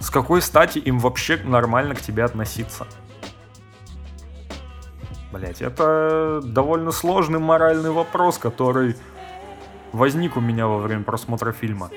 с 0.00 0.10
какой 0.10 0.40
стати 0.40 0.78
им 0.78 0.98
вообще 0.98 1.38
нормально 1.44 1.94
к 1.94 2.00
тебе 2.00 2.24
относиться? 2.24 2.86
Блять, 5.32 5.62
это 5.62 6.42
довольно 6.44 6.90
сложный 6.90 7.38
моральный 7.38 7.90
вопрос, 7.90 8.36
который 8.36 8.96
возник 9.92 10.36
у 10.36 10.40
меня 10.40 10.66
во 10.66 10.78
время 10.78 11.04
просмотра 11.04 11.52
фильма. 11.52 11.90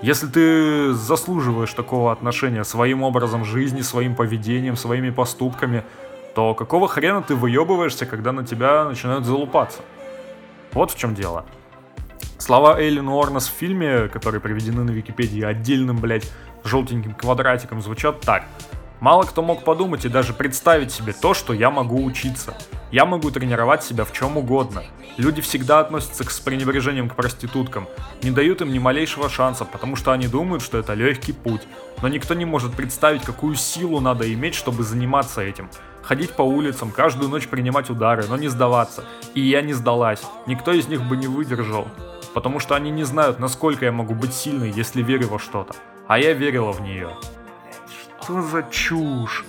Если 0.00 0.28
ты 0.28 0.92
заслуживаешь 0.92 1.72
такого 1.72 2.12
отношения 2.12 2.62
своим 2.62 3.02
образом 3.02 3.44
жизни, 3.44 3.80
своим 3.80 4.14
поведением, 4.14 4.76
своими 4.76 5.10
поступками, 5.10 5.82
то 6.36 6.54
какого 6.54 6.86
хрена 6.86 7.22
ты 7.22 7.34
выебываешься, 7.34 8.06
когда 8.06 8.30
на 8.30 8.44
тебя 8.44 8.84
начинают 8.84 9.24
залупаться? 9.24 9.80
Вот 10.72 10.92
в 10.92 10.96
чем 10.96 11.16
дело. 11.16 11.44
Слова 12.38 12.80
Эйлин 12.80 13.08
Уорнес 13.08 13.48
в 13.48 13.52
фильме, 13.52 14.08
которые 14.08 14.40
приведены 14.40 14.84
на 14.84 14.90
Википедии 14.90 15.42
отдельным, 15.42 15.98
блядь, 15.98 16.30
желтеньким 16.64 17.14
квадратиком, 17.14 17.82
звучат 17.82 18.20
так– 18.20 18.44
Мало 19.02 19.24
кто 19.24 19.42
мог 19.42 19.64
подумать 19.64 20.04
и 20.04 20.08
даже 20.08 20.32
представить 20.32 20.92
себе 20.92 21.12
то, 21.12 21.34
что 21.34 21.52
я 21.52 21.72
могу 21.72 22.04
учиться. 22.04 22.54
Я 22.92 23.04
могу 23.04 23.32
тренировать 23.32 23.82
себя 23.82 24.04
в 24.04 24.12
чем 24.12 24.36
угодно. 24.36 24.84
Люди 25.16 25.42
всегда 25.42 25.80
относятся 25.80 26.22
с 26.22 26.38
пренебрежением 26.38 27.08
к 27.08 27.16
проституткам, 27.16 27.88
не 28.22 28.30
дают 28.30 28.60
им 28.60 28.72
ни 28.72 28.78
малейшего 28.78 29.28
шанса, 29.28 29.64
потому 29.64 29.96
что 29.96 30.12
они 30.12 30.28
думают, 30.28 30.62
что 30.62 30.78
это 30.78 30.94
легкий 30.94 31.32
путь. 31.32 31.62
Но 32.00 32.06
никто 32.06 32.34
не 32.34 32.44
может 32.44 32.74
представить, 32.74 33.24
какую 33.24 33.56
силу 33.56 33.98
надо 33.98 34.32
иметь, 34.32 34.54
чтобы 34.54 34.84
заниматься 34.84 35.40
этим. 35.40 35.68
Ходить 36.02 36.30
по 36.30 36.42
улицам, 36.42 36.92
каждую 36.92 37.28
ночь 37.28 37.48
принимать 37.48 37.90
удары, 37.90 38.26
но 38.28 38.36
не 38.36 38.46
сдаваться. 38.46 39.02
И 39.34 39.40
я 39.40 39.62
не 39.62 39.72
сдалась. 39.72 40.22
Никто 40.46 40.70
из 40.70 40.86
них 40.86 41.02
бы 41.02 41.16
не 41.16 41.26
выдержал. 41.26 41.88
Потому 42.34 42.60
что 42.60 42.76
они 42.76 42.92
не 42.92 43.02
знают, 43.02 43.40
насколько 43.40 43.84
я 43.84 43.90
могу 43.90 44.14
быть 44.14 44.32
сильной, 44.32 44.70
если 44.70 45.02
верю 45.02 45.26
во 45.26 45.40
что-то. 45.40 45.74
А 46.06 46.20
я 46.20 46.34
верила 46.34 46.70
в 46.70 46.82
нее. 46.82 47.10
Что 48.22 48.40
за 48.42 48.62
чушь? 48.70 49.44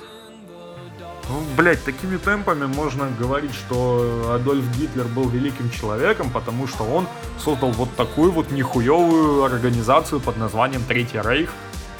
Ну, 1.29 1.43
блять, 1.55 1.83
такими 1.85 2.17
темпами 2.17 2.65
можно 2.65 3.09
говорить, 3.19 3.53
что 3.53 4.33
Адольф 4.33 4.65
Гитлер 4.77 5.05
был 5.05 5.29
великим 5.29 5.69
человеком, 5.69 6.29
потому 6.31 6.67
что 6.67 6.83
он 6.83 7.07
создал 7.37 7.71
вот 7.71 7.95
такую 7.95 8.31
вот 8.31 8.51
нихуевую 8.51 9.43
организацию 9.43 10.19
под 10.19 10.37
названием 10.37 10.83
Третий 10.87 11.21
Рейх 11.21 11.51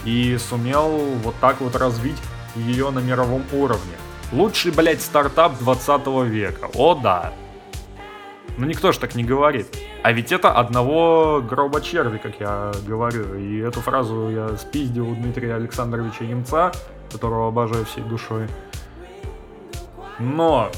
и 0.03 0.37
сумел 0.37 0.89
вот 1.23 1.35
так 1.39 1.61
вот 1.61 1.75
развить 1.75 2.17
ее 2.55 2.89
на 2.89 2.99
мировом 2.99 3.43
уровне. 3.53 3.93
Лучший, 4.31 4.71
блять, 4.71 5.01
стартап 5.01 5.57
20 5.59 6.07
века. 6.25 6.69
О 6.73 6.95
да. 6.95 7.33
Но 8.57 8.65
никто 8.65 8.91
ж 8.91 8.98
так 8.98 9.15
не 9.15 9.24
говорит. 9.24 9.67
А 10.03 10.12
ведь 10.12 10.31
это 10.31 10.51
одного 10.51 11.41
гроба 11.41 11.81
черви, 11.81 12.17
как 12.17 12.39
я 12.39 12.72
говорю. 12.86 13.36
И 13.36 13.60
эту 13.60 13.81
фразу 13.81 14.29
я 14.29 14.57
спиздил 14.57 15.10
у 15.10 15.15
Дмитрия 15.15 15.55
Александровича 15.55 16.25
Немца, 16.25 16.72
которого 17.12 17.48
обожаю 17.48 17.86
всей 17.86 18.03
душой. 18.03 18.48
Но 20.19 20.69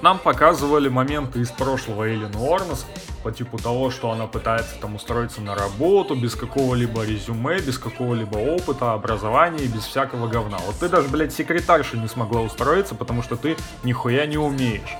нам 0.00 0.18
показывали 0.18 0.88
моменты 0.88 1.40
из 1.40 1.50
прошлого 1.50 2.04
Эйлин 2.04 2.34
Уорнес, 2.36 2.86
по 3.24 3.32
типу 3.32 3.58
того, 3.58 3.90
что 3.90 4.12
она 4.12 4.26
пытается 4.26 4.76
там 4.80 4.94
устроиться 4.94 5.40
на 5.40 5.56
работу 5.56 6.14
без 6.14 6.36
какого-либо 6.36 7.04
резюме, 7.04 7.58
без 7.58 7.78
какого-либо 7.78 8.36
опыта, 8.36 8.92
образования 8.92 9.64
и 9.64 9.68
без 9.68 9.84
всякого 9.84 10.28
говна. 10.28 10.58
Вот 10.66 10.76
ты 10.76 10.88
даже, 10.88 11.08
блядь, 11.08 11.34
секретарша 11.34 11.96
не 11.96 12.06
смогла 12.06 12.42
устроиться, 12.42 12.94
потому 12.94 13.22
что 13.22 13.36
ты 13.36 13.56
нихуя 13.82 14.24
не 14.26 14.38
умеешь. 14.38 14.96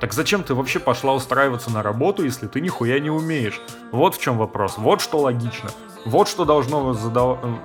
Так 0.00 0.12
зачем 0.12 0.44
ты 0.44 0.54
вообще 0.54 0.78
пошла 0.78 1.14
устраиваться 1.14 1.70
на 1.70 1.82
работу, 1.82 2.22
если 2.22 2.46
ты 2.46 2.60
нихуя 2.60 3.00
не 3.00 3.10
умеешь? 3.10 3.60
Вот 3.90 4.14
в 4.14 4.20
чем 4.20 4.38
вопрос, 4.38 4.74
вот 4.78 5.00
что 5.00 5.18
логично. 5.18 5.70
Вот 6.04 6.28
что 6.28 6.44
должно 6.44 6.96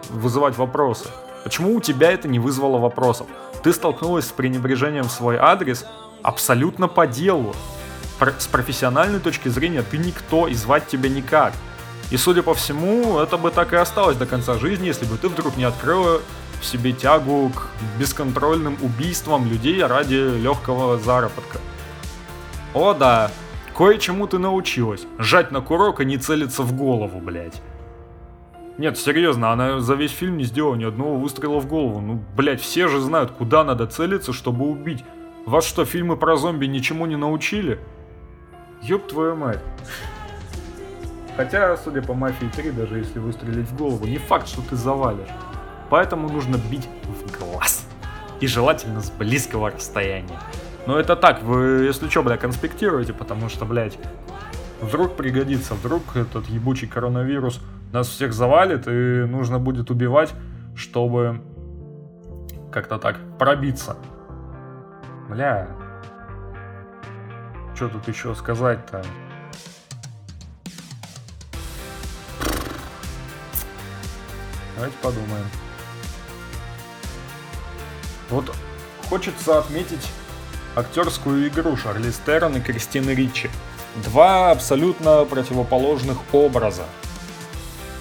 вызывать 0.09 0.57
вопросы. 0.57 1.09
Почему 1.43 1.75
у 1.75 1.81
тебя 1.81 2.11
это 2.11 2.27
не 2.27 2.39
вызвало 2.39 2.79
вопросов? 2.79 3.27
Ты 3.61 3.71
столкнулась 3.71 4.27
с 4.27 4.31
пренебрежением 4.31 5.03
в 5.03 5.11
свой 5.11 5.37
адрес 5.37 5.85
абсолютно 6.23 6.87
по 6.87 7.05
делу. 7.05 7.53
С 8.39 8.47
профессиональной 8.47 9.19
точки 9.19 9.49
зрения 9.49 9.83
ты 9.83 9.97
никто 9.97 10.47
и 10.47 10.55
звать 10.55 10.87
тебя 10.87 11.09
никак. 11.09 11.53
И 12.09 12.17
судя 12.17 12.41
по 12.41 12.53
всему, 12.53 13.19
это 13.19 13.37
бы 13.37 13.51
так 13.51 13.73
и 13.73 13.75
осталось 13.75 14.17
до 14.17 14.25
конца 14.25 14.55
жизни, 14.55 14.87
если 14.87 15.05
бы 15.05 15.17
ты 15.17 15.27
вдруг 15.27 15.55
не 15.57 15.65
открыла 15.65 16.21
в 16.61 16.65
себе 16.65 16.93
тягу 16.93 17.51
к 17.53 17.69
бесконтрольным 17.99 18.77
убийствам 18.81 19.47
людей 19.47 19.83
ради 19.83 20.15
легкого 20.39 20.97
заработка. 20.97 21.59
О 22.73 22.93
да, 22.93 23.29
кое-чему 23.77 24.27
ты 24.27 24.39
научилась. 24.39 25.05
Жать 25.19 25.51
на 25.51 25.61
курок 25.61 26.01
и 26.01 26.05
не 26.05 26.17
целиться 26.17 26.63
в 26.63 26.75
голову, 26.75 27.19
блядь. 27.19 27.61
Нет, 28.79 28.97
серьезно, 28.97 29.51
она 29.51 29.79
за 29.79 29.93
весь 29.93 30.11
фильм 30.11 30.37
не 30.37 30.45
сделала 30.45 30.75
ни 30.75 30.83
одного 30.83 31.15
выстрела 31.15 31.59
в 31.59 31.67
голову. 31.67 32.01
Ну, 32.01 32.23
блядь, 32.35 32.61
все 32.61 32.87
же 32.87 32.99
знают, 32.99 33.31
куда 33.31 33.63
надо 33.63 33.85
целиться, 33.85 34.33
чтобы 34.33 34.65
убить. 34.65 35.03
Вас 35.45 35.65
что, 35.65 35.85
фильмы 35.85 36.17
про 36.17 36.37
зомби 36.37 36.65
ничему 36.65 37.05
не 37.05 37.15
научили? 37.15 37.79
Ёб 38.81 39.07
твою 39.07 39.35
мать. 39.35 39.59
Хотя, 41.37 41.77
судя 41.77 42.01
по 42.01 42.13
«Мафии 42.13 42.47
3», 42.47 42.71
даже 42.71 42.97
если 42.97 43.19
выстрелить 43.19 43.67
в 43.67 43.77
голову, 43.77 44.05
не 44.05 44.17
факт, 44.17 44.47
что 44.47 44.61
ты 44.61 44.75
завалишь. 44.75 45.29
Поэтому 45.89 46.29
нужно 46.29 46.57
бить 46.57 46.87
в 47.03 47.37
глаз. 47.37 47.85
И 48.39 48.47
желательно 48.47 49.01
с 49.01 49.11
близкого 49.11 49.69
расстояния. 49.69 50.39
Но 50.85 50.99
это 50.99 51.15
так, 51.15 51.41
вы, 51.43 51.85
если 51.85 52.09
что, 52.09 52.23
бля, 52.23 52.37
конспектируете, 52.37 53.13
потому 53.13 53.47
что, 53.47 53.65
блядь, 53.65 53.97
вдруг 54.81 55.15
пригодится, 55.15 55.75
вдруг 55.75 56.15
этот 56.15 56.47
ебучий 56.49 56.87
коронавирус 56.87 57.61
нас 57.93 58.07
всех 58.07 58.33
завалит, 58.33 58.87
и 58.87 59.25
нужно 59.25 59.59
будет 59.59 59.91
убивать, 59.91 60.33
чтобы 60.75 61.41
как-то 62.71 62.97
так 62.97 63.17
пробиться. 63.39 63.95
Бля, 65.29 65.69
что 67.75 67.87
тут 67.87 68.07
еще 68.07 68.35
сказать-то? 68.35 69.03
Давайте 74.75 74.97
подумаем. 75.01 75.45
Вот 78.29 78.51
хочется 79.07 79.59
отметить 79.59 80.11
актерскую 80.75 81.47
игру 81.47 81.77
Шарлиз 81.77 82.19
Террон 82.25 82.57
и 82.57 82.59
Кристины 82.59 83.11
Ричи. 83.11 83.49
Два 84.03 84.51
абсолютно 84.51 85.25
противоположных 85.25 86.17
образа. 86.31 86.83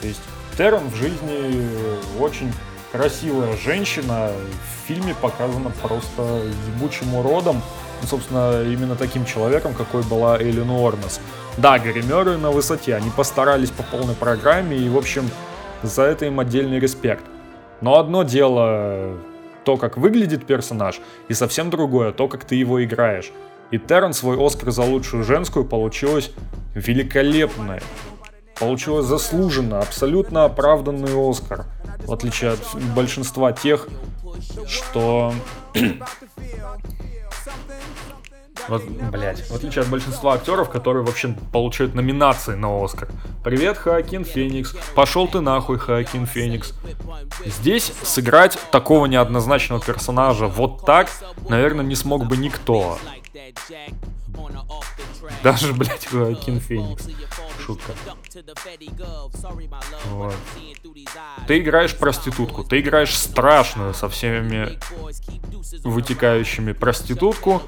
То 0.01 0.07
есть 0.07 0.23
Террон 0.57 0.89
в 0.89 0.97
жизни 0.97 1.69
очень 2.19 2.53
красивая 2.93 3.57
женщина, 3.57 4.31
в 4.31 4.89
фильме 4.89 5.15
показана 5.15 5.71
просто 5.83 6.43
ебучим 6.69 7.15
уродом, 7.15 7.63
ну, 8.03 8.09
собственно, 8.09 8.63
именно 8.65 8.97
таким 8.97 9.25
человеком, 9.25 9.75
какой 9.75 10.03
была 10.03 10.39
Эйлин 10.39 10.69
Уорнес. 10.71 11.21
Да, 11.57 11.79
гримеры 11.79 12.37
на 12.37 12.51
высоте, 12.51 12.95
они 12.97 13.11
постарались 13.11 13.71
по 13.71 13.83
полной 13.83 14.15
программе, 14.15 14.77
и, 14.77 14.89
в 14.89 14.97
общем, 14.97 15.31
за 15.83 16.03
это 16.03 16.27
им 16.27 16.41
отдельный 16.41 16.79
респект. 16.79 17.25
Но 17.81 17.99
одно 17.99 18.23
дело 18.23 19.17
то, 19.65 19.77
как 19.77 19.97
выглядит 19.97 20.47
персонаж, 20.47 21.01
и 21.29 21.35
совсем 21.35 21.71
другое 21.71 22.13
то, 22.13 22.29
как 22.29 22.45
ты 22.45 22.55
его 22.57 22.83
играешь. 22.85 23.33
И 23.71 23.79
Террен 23.79 24.13
свой 24.13 24.37
Оскар 24.45 24.71
за 24.71 24.83
лучшую 24.83 25.25
женскую 25.25 25.65
получилось 25.65 26.33
великолепное. 26.75 27.83
Получилось 28.59 29.07
заслуженно, 29.07 29.81
абсолютно 29.81 30.45
оправданный 30.45 31.13
Оскар. 31.15 31.65
В 32.07 32.13
отличие 32.13 32.53
от 32.53 32.61
большинства 32.95 33.53
тех, 33.53 33.89
что 34.67 35.33
вот, 38.69 38.85
блять, 38.85 39.49
в 39.51 39.55
отличие 39.55 39.83
от 39.83 39.89
большинства 39.89 40.35
актеров, 40.35 40.71
которые 40.71 41.05
вообще 41.05 41.35
получают 41.53 41.95
номинации 41.95 42.55
на 42.55 42.85
Оскар. 42.85 43.09
Привет, 43.45 43.77
Хоакин 43.79 44.25
Феникс. 44.25 44.75
Пошел 44.95 45.27
ты 45.29 45.41
нахуй, 45.41 45.79
Хоакин 45.79 46.27
Феникс. 46.27 46.75
Здесь 47.45 47.93
сыграть 48.03 48.59
такого 48.71 49.07
неоднозначного 49.07 49.81
персонажа 49.81 50.47
вот 50.47 50.85
так, 50.85 51.09
наверное, 51.49 51.85
не 51.85 51.97
смог 51.97 52.27
бы 52.27 52.37
никто. 52.37 52.99
Даже, 55.43 55.73
блядь, 55.73 56.07
Хоакин 56.07 56.61
Феникс. 56.61 57.09
Шутка. 57.65 57.93
Вот. 60.11 60.35
Ты 61.47 61.59
играешь 61.59 61.97
проститутку, 61.97 62.65
ты 62.65 62.81
играешь 62.81 63.17
страшную 63.17 63.95
со 63.95 64.09
всеми 64.09 64.79
вытекающими 65.85 66.73
проститутку, 66.73 67.63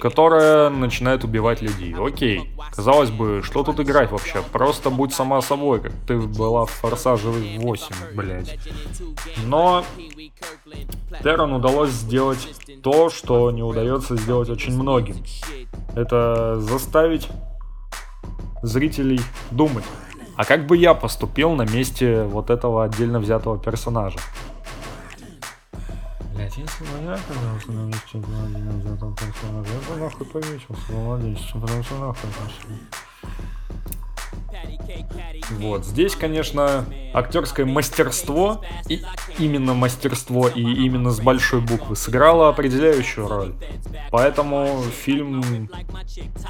которая 0.00 0.70
начинает 0.70 1.24
убивать 1.24 1.62
людей. 1.62 1.94
Окей, 1.94 2.54
казалось 2.74 3.10
бы, 3.10 3.42
что 3.42 3.62
тут 3.62 3.80
играть 3.80 4.10
вообще? 4.10 4.42
Просто 4.52 4.90
будь 4.90 5.14
сама 5.14 5.40
собой, 5.42 5.80
как 5.80 5.92
ты 6.06 6.18
была 6.18 6.66
в 6.66 6.70
Форсаже 6.70 7.30
8, 7.30 7.86
блядь. 8.14 8.58
Но 9.44 9.84
Террон 11.22 11.52
удалось 11.52 11.90
сделать 11.90 12.38
то, 12.82 13.10
что 13.10 13.50
не 13.50 13.62
удается 13.62 14.16
сделать 14.16 14.48
очень 14.50 14.74
многим. 14.74 15.16
Это 15.98 16.60
заставить 16.60 17.28
зрителей 18.62 19.20
думать. 19.50 19.82
А 20.36 20.44
как 20.44 20.64
бы 20.64 20.76
я 20.76 20.94
поступил 20.94 21.56
на 21.56 21.62
месте 21.62 22.22
вот 22.22 22.50
этого 22.50 22.84
отдельно 22.84 23.18
взятого 23.18 23.58
персонажа? 23.58 24.20
Блять, 26.36 26.56
если 26.56 26.84
бы 26.84 27.02
я 27.02 27.14
оказался 27.14 27.72
на 27.72 27.86
месте 27.86 28.04
отдельно 28.14 28.72
взятого 28.74 29.16
персонажа, 29.16 29.70
я 29.72 29.92
бы 29.92 30.00
нахуй 30.00 30.26
повесился, 30.26 30.92
молодец, 30.92 31.38
что 31.40 31.58
нахуй 31.58 32.30
пошли. 32.30 32.76
Вот, 35.50 35.84
здесь, 35.84 36.14
конечно, 36.14 36.84
актерское 37.14 37.64
мастерство, 37.64 38.62
и 38.88 39.00
именно 39.38 39.74
мастерство 39.74 40.48
и 40.48 40.60
именно 40.60 41.10
с 41.10 41.20
большой 41.20 41.60
буквы 41.60 41.96
сыграло 41.96 42.48
определяющую 42.48 43.26
роль. 43.26 43.54
Поэтому 44.10 44.82
фильм 45.04 45.68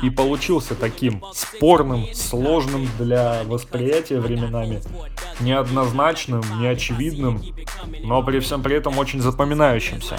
и 0.03 0.11
получился 0.11 0.75
таким 0.75 1.23
спорным, 1.33 2.07
сложным 2.12 2.88
для 2.99 3.43
восприятия 3.45 4.19
временами, 4.19 4.83
неоднозначным, 5.41 6.43
неочевидным, 6.61 7.43
но 8.03 8.23
при 8.23 8.41
всем 8.41 8.62
при 8.62 8.77
этом 8.77 8.99
очень 8.99 9.21
запоминающимся. 9.21 10.18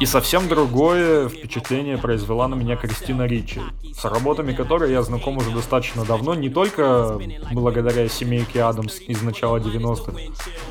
И 0.00 0.06
совсем 0.06 0.48
другое 0.48 1.28
впечатление 1.28 1.98
произвела 1.98 2.48
на 2.48 2.54
меня 2.54 2.76
Кристина 2.76 3.26
Ричи, 3.26 3.60
с 3.94 4.04
работами 4.04 4.52
которой 4.52 4.90
я 4.92 5.02
знаком 5.02 5.38
уже 5.38 5.50
достаточно 5.50 6.04
давно, 6.04 6.34
не 6.34 6.48
только 6.48 7.18
благодаря 7.52 8.08
семейке 8.08 8.62
Адамс 8.62 9.00
из 9.00 9.22
начала 9.22 9.58
90-х, 9.58 10.12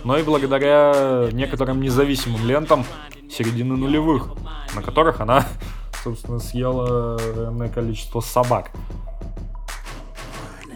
но 0.04 0.18
и 0.18 0.24
благодаря 0.24 1.30
некоторым 1.32 1.82
независимым 1.82 2.46
лентам 2.46 2.86
середины 3.30 3.78
нулевых, 3.78 4.28
на 4.76 4.82
которых 4.82 5.22
она, 5.22 5.48
собственно, 6.04 6.40
съела 6.40 7.18
энное 7.50 7.70
количество 7.70 8.20
собак. 8.20 8.72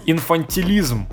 Инфантилизм 0.05 1.07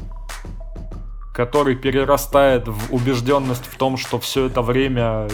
который 1.33 1.75
перерастает 1.75 2.69
в 2.69 2.93
убежденность 2.93 3.65
в 3.65 3.79
том, 3.79 3.97
что 3.97 4.19
все 4.19 4.47
это 4.47 4.61
время 4.61 5.27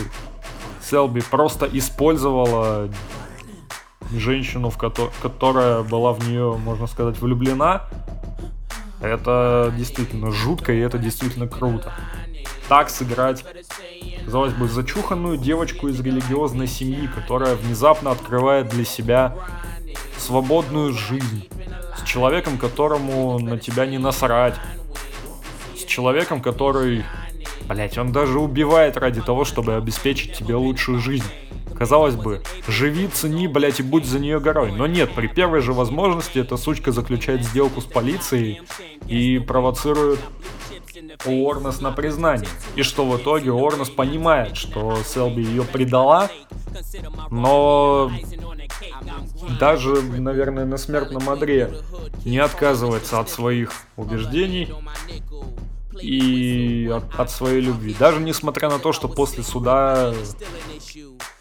Селби 0.88 1.20
просто 1.20 1.68
использовала 1.72 2.88
женщину, 4.12 4.70
в 4.70 4.78
ко- 4.78 4.92
которая 5.20 5.82
была 5.82 6.12
в 6.12 6.26
нее, 6.28 6.56
можно 6.56 6.86
сказать, 6.86 7.18
влюблена. 7.20 7.88
Это 9.00 9.72
действительно 9.76 10.30
жутко 10.30 10.72
и 10.72 10.78
это 10.78 10.98
действительно 10.98 11.48
круто. 11.48 11.92
Так 12.68 12.88
сыграть, 12.88 13.44
казалось 14.24 14.52
бы, 14.54 14.68
зачуханную 14.68 15.36
девочку 15.36 15.88
из 15.88 16.00
религиозной 16.00 16.66
семьи, 16.66 17.08
которая 17.12 17.56
внезапно 17.56 18.10
открывает 18.12 18.68
для 18.68 18.84
себя 18.84 19.34
свободную 20.18 20.92
жизнь. 20.92 21.48
С 21.98 22.02
человеком, 22.02 22.58
которому 22.58 23.38
на 23.38 23.58
тебя 23.58 23.86
не 23.86 23.98
насрать. 23.98 24.54
С 25.76 25.84
человеком, 25.84 26.40
который 26.40 27.04
Блять, 27.68 27.98
он 27.98 28.12
даже 28.12 28.38
убивает 28.38 28.96
ради 28.96 29.20
того, 29.20 29.44
чтобы 29.44 29.74
обеспечить 29.74 30.34
тебе 30.34 30.54
лучшую 30.54 31.00
жизнь. 31.00 31.26
Казалось 31.76 32.14
бы, 32.14 32.42
живи, 32.66 33.06
цени, 33.08 33.48
блять, 33.48 33.80
и 33.80 33.82
будь 33.82 34.06
за 34.06 34.18
нее 34.18 34.40
горой. 34.40 34.72
Но 34.72 34.86
нет, 34.86 35.12
при 35.14 35.26
первой 35.26 35.60
же 35.60 35.72
возможности 35.72 36.38
эта 36.38 36.56
сучка 36.56 36.90
заключает 36.90 37.42
сделку 37.42 37.80
с 37.80 37.84
полицией 37.84 38.62
и 39.08 39.38
провоцирует 39.38 40.20
Уорнес 41.26 41.80
на 41.80 41.92
признание. 41.92 42.48
И 42.76 42.82
что 42.82 43.04
в 43.04 43.16
итоге 43.18 43.52
Уорнес 43.52 43.90
понимает, 43.90 44.56
что 44.56 44.96
Селби 45.04 45.42
ее 45.42 45.64
предала, 45.64 46.30
но 47.30 48.10
даже, 49.60 50.02
наверное, 50.02 50.64
на 50.64 50.78
смертном 50.78 51.28
одре 51.28 51.70
не 52.24 52.38
отказывается 52.38 53.20
от 53.20 53.28
своих 53.28 53.72
убеждений 53.96 54.72
и 56.06 56.86
от, 56.88 57.18
от 57.18 57.30
своей 57.30 57.60
любви. 57.60 57.94
Даже 57.98 58.20
несмотря 58.20 58.70
на 58.70 58.78
то, 58.78 58.92
что 58.92 59.08
после 59.08 59.42
суда 59.42 60.14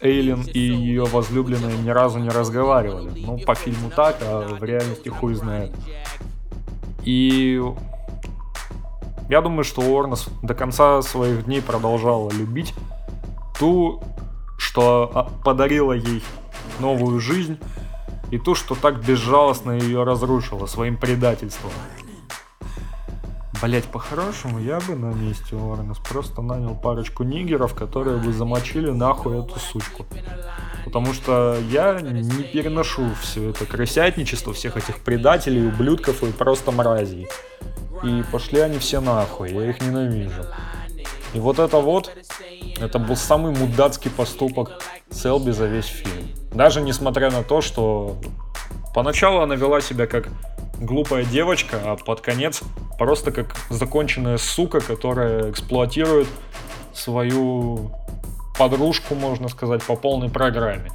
Эйлин 0.00 0.42
и 0.42 0.58
ее 0.58 1.04
возлюбленные 1.04 1.78
ни 1.78 1.90
разу 1.90 2.18
не 2.18 2.28
разговаривали. 2.28 3.10
Ну, 3.24 3.38
по 3.38 3.54
фильму 3.54 3.90
так, 3.94 4.18
а 4.22 4.56
в 4.58 4.62
реальности 4.64 5.08
хуй 5.08 5.34
знает. 5.34 5.72
И 7.04 7.62
я 9.28 9.40
думаю, 9.40 9.64
что 9.64 9.82
Уорнес 9.82 10.28
до 10.42 10.54
конца 10.54 11.00
своих 11.02 11.44
дней 11.44 11.62
продолжала 11.62 12.30
любить 12.30 12.74
ту, 13.58 14.02
что 14.58 15.10
а, 15.14 15.24
подарила 15.44 15.92
ей 15.92 16.22
новую 16.80 17.20
жизнь, 17.20 17.58
и 18.30 18.38
ту, 18.38 18.56
что 18.56 18.74
так 18.74 19.04
безжалостно 19.04 19.72
ее 19.72 20.02
разрушила 20.02 20.66
своим 20.66 20.96
предательством. 20.96 21.70
Блять, 23.62 23.84
по-хорошему, 23.84 24.58
я 24.58 24.80
бы 24.80 24.94
на 24.94 25.12
месте 25.14 25.56
Уорренс 25.56 25.98
просто 25.98 26.42
нанял 26.42 26.74
парочку 26.74 27.22
нигеров, 27.22 27.74
которые 27.74 28.18
бы 28.18 28.32
замочили 28.32 28.90
нахуй 28.90 29.38
эту 29.38 29.58
сучку. 29.58 30.06
Потому 30.84 31.12
что 31.14 31.56
я 31.70 32.00
не 32.00 32.42
переношу 32.42 33.08
все 33.20 33.50
это 33.50 33.64
крысятничество, 33.66 34.52
всех 34.52 34.76
этих 34.76 34.98
предателей, 34.98 35.66
ублюдков 35.66 36.22
и 36.22 36.32
просто 36.32 36.70
мразей. 36.70 37.28
И 38.02 38.22
пошли 38.30 38.60
они 38.60 38.78
все 38.78 39.00
нахуй, 39.00 39.52
я 39.52 39.70
их 39.70 39.80
ненавижу. 39.80 40.44
И 41.32 41.40
вот 41.40 41.58
это 41.58 41.78
вот, 41.78 42.10
это 42.78 42.98
был 42.98 43.16
самый 43.16 43.54
мудацкий 43.54 44.10
поступок 44.10 44.82
Селби 45.10 45.50
за 45.50 45.66
весь 45.66 45.86
фильм. 45.86 46.28
Даже 46.52 46.80
несмотря 46.80 47.30
на 47.30 47.42
то, 47.42 47.60
что 47.60 48.16
поначалу 48.96 49.40
она 49.42 49.56
вела 49.56 49.82
себя 49.82 50.06
как 50.06 50.28
глупая 50.80 51.26
девочка, 51.26 51.78
а 51.84 51.96
под 51.96 52.22
конец 52.22 52.62
просто 52.98 53.30
как 53.30 53.54
законченная 53.68 54.38
сука, 54.38 54.80
которая 54.80 55.50
эксплуатирует 55.50 56.26
свою 56.94 57.90
подружку, 58.58 59.14
можно 59.14 59.50
сказать, 59.50 59.82
по 59.82 59.96
полной 59.96 60.30
программе. 60.30 60.90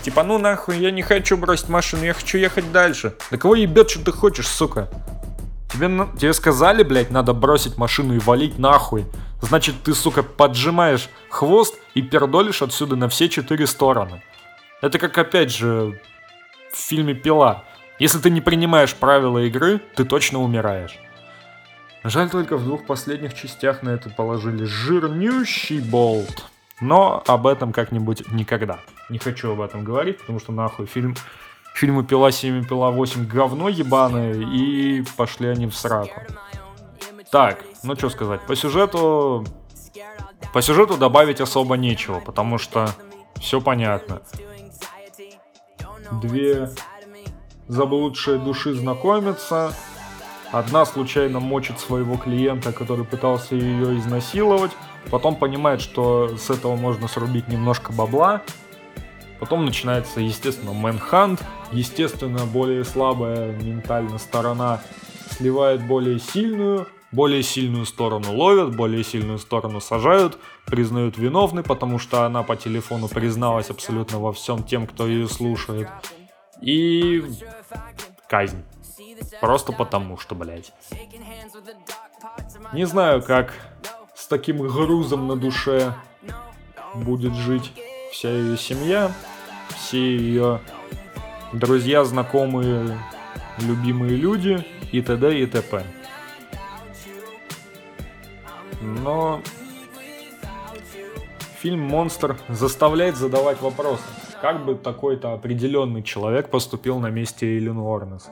Типа, 0.00 0.22
ну 0.22 0.38
нахуй, 0.38 0.78
я 0.78 0.90
не 0.90 1.02
хочу 1.02 1.36
бросить 1.36 1.68
машину, 1.68 2.04
я 2.04 2.14
хочу 2.14 2.38
ехать 2.38 2.72
дальше. 2.72 3.14
Да 3.30 3.36
кого 3.36 3.54
ебет, 3.54 3.90
что 3.90 4.02
ты 4.02 4.12
хочешь, 4.12 4.48
сука? 4.48 4.88
Тебе, 5.70 5.88
тебе 6.18 6.32
сказали, 6.32 6.84
блядь, 6.84 7.10
надо 7.10 7.34
бросить 7.34 7.76
машину 7.76 8.14
и 8.14 8.18
валить 8.18 8.58
нахуй. 8.58 9.04
Значит, 9.42 9.74
ты, 9.84 9.92
сука, 9.92 10.22
поджимаешь 10.22 11.10
хвост 11.28 11.74
и 11.92 12.00
пердолишь 12.00 12.62
отсюда 12.62 12.96
на 12.96 13.10
все 13.10 13.28
четыре 13.28 13.66
стороны. 13.66 14.22
Это 14.80 14.98
как, 14.98 15.18
опять 15.18 15.52
же, 15.52 16.00
в 16.76 16.88
фильме 16.88 17.14
«Пила». 17.14 17.64
Если 17.98 18.18
ты 18.18 18.28
не 18.28 18.42
принимаешь 18.42 18.94
правила 18.94 19.38
игры, 19.38 19.80
ты 19.94 20.04
точно 20.04 20.42
умираешь. 20.42 20.98
Жаль 22.04 22.28
только 22.28 22.56
в 22.56 22.64
двух 22.64 22.84
последних 22.84 23.34
частях 23.34 23.82
на 23.82 23.90
это 23.90 24.10
положили 24.10 24.64
жирнющий 24.64 25.80
болт. 25.80 26.44
Но 26.80 27.22
об 27.26 27.46
этом 27.46 27.72
как-нибудь 27.72 28.30
никогда. 28.30 28.78
Не 29.08 29.18
хочу 29.18 29.52
об 29.52 29.62
этом 29.62 29.82
говорить, 29.82 30.18
потому 30.18 30.38
что 30.38 30.52
нахуй 30.52 30.86
фильм 30.86 31.16
фильмы 31.74 32.04
«Пила 32.04 32.28
7» 32.28 32.60
и 32.60 32.64
«Пила 32.64 32.90
8» 32.90 33.26
говно 33.26 33.68
ебаное, 33.68 34.34
и 34.34 35.02
пошли 35.16 35.48
они 35.48 35.66
в 35.66 35.74
сраку. 35.74 36.20
Так, 37.30 37.64
ну 37.82 37.96
что 37.96 38.10
сказать, 38.10 38.40
по 38.46 38.54
сюжету... 38.54 39.44
По 40.52 40.62
сюжету 40.62 40.96
добавить 40.96 41.40
особо 41.40 41.76
нечего, 41.76 42.20
потому 42.20 42.58
что 42.58 42.88
все 43.40 43.60
понятно. 43.60 44.22
Две 46.12 46.70
заблудшие 47.68 48.38
души 48.38 48.74
знакомятся, 48.74 49.72
одна 50.52 50.84
случайно 50.86 51.40
мочит 51.40 51.80
своего 51.80 52.16
клиента, 52.16 52.72
который 52.72 53.04
пытался 53.04 53.54
ее 53.54 53.98
изнасиловать, 53.98 54.70
потом 55.10 55.36
понимает, 55.36 55.80
что 55.80 56.36
с 56.36 56.50
этого 56.50 56.76
можно 56.76 57.08
срубить 57.08 57.48
немножко 57.48 57.92
бабла, 57.92 58.42
потом 59.40 59.64
начинается, 59.64 60.20
естественно, 60.20 60.72
мэнхант, 60.72 61.42
естественно, 61.72 62.46
более 62.46 62.84
слабая 62.84 63.52
ментально 63.52 64.18
сторона 64.18 64.80
сливает 65.30 65.86
более 65.86 66.18
сильную, 66.18 66.86
более 67.16 67.42
сильную 67.42 67.86
сторону 67.86 68.36
ловят, 68.36 68.76
более 68.76 69.02
сильную 69.02 69.38
сторону 69.38 69.80
сажают, 69.80 70.38
признают 70.66 71.16
виновной, 71.16 71.62
потому 71.62 71.98
что 71.98 72.24
она 72.24 72.42
по 72.42 72.56
телефону 72.56 73.08
призналась 73.08 73.70
абсолютно 73.70 74.20
во 74.20 74.32
всем 74.32 74.62
тем, 74.62 74.86
кто 74.86 75.06
ее 75.06 75.26
слушает. 75.26 75.88
И 76.60 77.24
казнь. 78.28 78.62
Просто 79.40 79.72
потому 79.72 80.18
что, 80.18 80.34
блядь. 80.34 80.72
Не 82.74 82.84
знаю, 82.84 83.22
как 83.22 83.54
с 84.14 84.26
таким 84.26 84.58
грузом 84.58 85.26
на 85.26 85.36
душе 85.36 85.94
будет 86.94 87.34
жить 87.34 87.72
вся 88.12 88.28
ее 88.28 88.58
семья, 88.58 89.10
все 89.74 90.16
ее 90.16 90.60
друзья, 91.54 92.04
знакомые, 92.04 92.98
любимые 93.58 94.16
люди 94.16 94.64
и 94.92 95.00
т.д. 95.00 95.40
и 95.40 95.46
т.п. 95.46 95.84
Но 98.80 99.40
фильм 101.60 101.80
«Монстр» 101.80 102.38
заставляет 102.48 103.16
задавать 103.16 103.60
вопросы. 103.60 104.04
Как 104.40 104.64
бы 104.64 104.74
такой-то 104.74 105.32
определенный 105.32 106.02
человек 106.02 106.50
поступил 106.50 106.98
на 106.98 107.10
месте 107.10 107.46
Эйлин 107.46 107.78
Уорнес? 107.78 108.28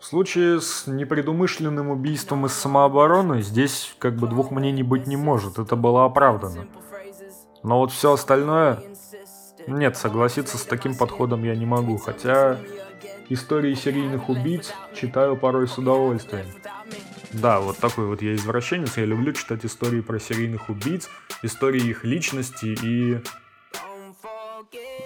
В 0.00 0.04
случае 0.04 0.60
с 0.60 0.86
непредумышленным 0.86 1.90
убийством 1.90 2.46
из 2.46 2.54
самообороны 2.54 3.42
здесь 3.42 3.94
как 3.98 4.16
бы 4.16 4.26
двух 4.26 4.50
мнений 4.50 4.82
быть 4.82 5.06
не 5.06 5.16
может, 5.16 5.58
это 5.58 5.76
было 5.76 6.06
оправдано. 6.06 6.66
Но 7.62 7.78
вот 7.78 7.92
все 7.92 8.12
остальное... 8.12 8.80
Нет, 9.66 9.98
согласиться 9.98 10.56
с 10.56 10.62
таким 10.62 10.96
подходом 10.96 11.44
я 11.44 11.54
не 11.54 11.66
могу, 11.66 11.98
хотя 11.98 12.58
истории 13.28 13.74
серийных 13.74 14.30
убийц 14.30 14.72
читаю 14.94 15.36
порой 15.36 15.68
с 15.68 15.76
удовольствием. 15.76 16.46
Да, 17.32 17.60
вот 17.60 17.78
такой 17.78 18.06
вот 18.06 18.22
я 18.22 18.34
извращенец. 18.34 18.96
Я 18.96 19.04
люблю 19.04 19.32
читать 19.32 19.64
истории 19.64 20.00
про 20.00 20.18
серийных 20.18 20.68
убийц, 20.68 21.08
истории 21.42 21.82
их 21.82 22.04
личности 22.04 22.76
и... 22.82 23.20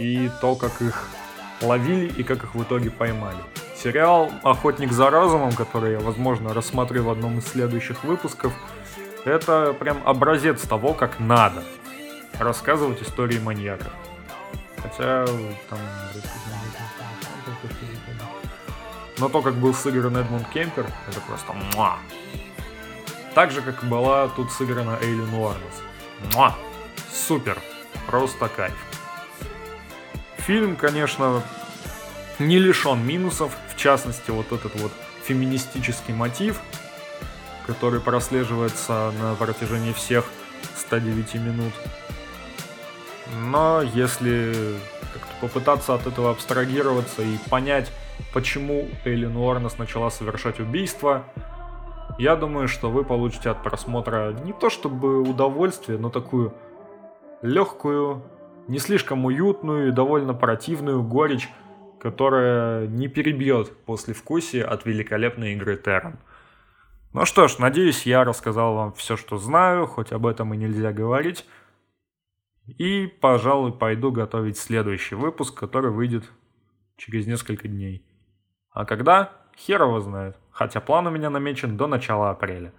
И 0.00 0.28
то, 0.40 0.56
как 0.56 0.82
их 0.82 1.06
ловили 1.62 2.06
и 2.06 2.22
как 2.24 2.42
их 2.42 2.54
в 2.54 2.62
итоге 2.62 2.90
поймали. 2.90 3.38
Сериал 3.76 4.32
«Охотник 4.42 4.92
за 4.92 5.10
разумом», 5.10 5.52
который 5.52 5.92
я, 5.92 6.00
возможно, 6.00 6.52
рассмотрю 6.52 7.04
в 7.04 7.10
одном 7.10 7.38
из 7.38 7.46
следующих 7.46 8.02
выпусков, 8.02 8.52
это 9.24 9.72
прям 9.78 10.02
образец 10.04 10.62
того, 10.62 10.94
как 10.94 11.20
надо 11.20 11.62
рассказывать 12.38 13.02
истории 13.02 13.38
маньяков. 13.38 13.92
Хотя 14.78 15.26
там 15.68 15.78
но 19.18 19.28
то, 19.28 19.42
как 19.42 19.54
был 19.54 19.74
сыгран 19.74 20.16
Эдмунд 20.16 20.48
Кемпер, 20.48 20.86
это 21.08 21.20
просто 21.20 21.52
муа. 21.52 21.98
Так 23.34 23.50
же, 23.50 23.62
как 23.62 23.84
была 23.84 24.28
тут 24.28 24.52
сыграна 24.52 24.98
Эйлин 25.00 25.32
Уарнес. 25.34 25.82
Муа! 26.34 26.54
Супер! 27.12 27.58
Просто 28.06 28.48
кайф. 28.48 28.74
Фильм, 30.38 30.76
конечно, 30.76 31.42
не 32.38 32.58
лишен 32.58 33.04
минусов, 33.04 33.56
в 33.68 33.76
частности, 33.76 34.30
вот 34.30 34.52
этот 34.52 34.74
вот 34.80 34.92
феминистический 35.24 36.12
мотив, 36.12 36.60
который 37.66 38.00
прослеживается 38.00 39.12
на 39.20 39.34
протяжении 39.36 39.92
всех 39.92 40.26
109 40.76 41.34
минут. 41.34 41.72
Но 43.36 43.80
если 43.82 44.78
как-то 45.12 45.32
попытаться 45.40 45.94
от 45.94 46.06
этого 46.06 46.30
абстрагироваться 46.30 47.22
и 47.22 47.38
понять, 47.48 47.90
почему 48.34 48.88
Эйлин 49.04 49.36
Уорнес 49.36 49.78
начала 49.78 50.10
совершать 50.10 50.58
убийство, 50.58 51.24
я 52.18 52.34
думаю, 52.34 52.66
что 52.66 52.90
вы 52.90 53.04
получите 53.04 53.48
от 53.48 53.62
просмотра 53.62 54.32
не 54.44 54.52
то 54.52 54.70
чтобы 54.70 55.22
удовольствие, 55.22 55.98
но 55.98 56.10
такую 56.10 56.52
легкую, 57.42 58.24
не 58.66 58.78
слишком 58.78 59.24
уютную 59.24 59.88
и 59.88 59.92
довольно 59.92 60.34
противную 60.34 61.02
горечь, 61.02 61.48
которая 62.00 62.88
не 62.88 63.06
перебьет 63.06 63.76
после 63.84 64.14
вкусия 64.14 64.66
от 64.66 64.84
великолепной 64.84 65.52
игры 65.52 65.76
Террен. 65.76 66.18
Ну 67.12 67.24
что 67.26 67.46
ж, 67.46 67.58
надеюсь, 67.58 68.04
я 68.04 68.24
рассказал 68.24 68.74
вам 68.74 68.92
все, 68.94 69.16
что 69.16 69.38
знаю, 69.38 69.86
хоть 69.86 70.10
об 70.10 70.26
этом 70.26 70.52
и 70.52 70.56
нельзя 70.56 70.92
говорить. 70.92 71.46
И, 72.66 73.06
пожалуй, 73.06 73.72
пойду 73.72 74.10
готовить 74.10 74.58
следующий 74.58 75.14
выпуск, 75.14 75.54
который 75.56 75.92
выйдет 75.92 76.24
через 76.96 77.28
несколько 77.28 77.68
дней. 77.68 78.04
А 78.74 78.84
когда? 78.84 79.30
Хер 79.56 79.82
его 79.82 80.00
знает. 80.00 80.36
Хотя 80.50 80.80
план 80.80 81.06
у 81.06 81.10
меня 81.10 81.30
намечен 81.30 81.76
до 81.76 81.86
начала 81.86 82.30
апреля. 82.30 82.72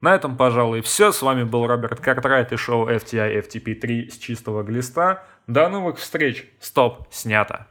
На 0.00 0.14
этом, 0.14 0.36
пожалуй, 0.36 0.82
все. 0.82 1.12
С 1.12 1.22
вами 1.22 1.44
был 1.44 1.66
Роберт 1.66 2.00
Картрайт 2.00 2.52
и 2.52 2.56
шоу 2.56 2.88
FTI 2.88 3.40
FTP3 3.46 4.10
с 4.10 4.18
чистого 4.18 4.62
глиста. 4.62 5.24
До 5.46 5.68
новых 5.68 5.98
встреч. 5.98 6.46
Стоп, 6.60 7.06
снято. 7.10 7.66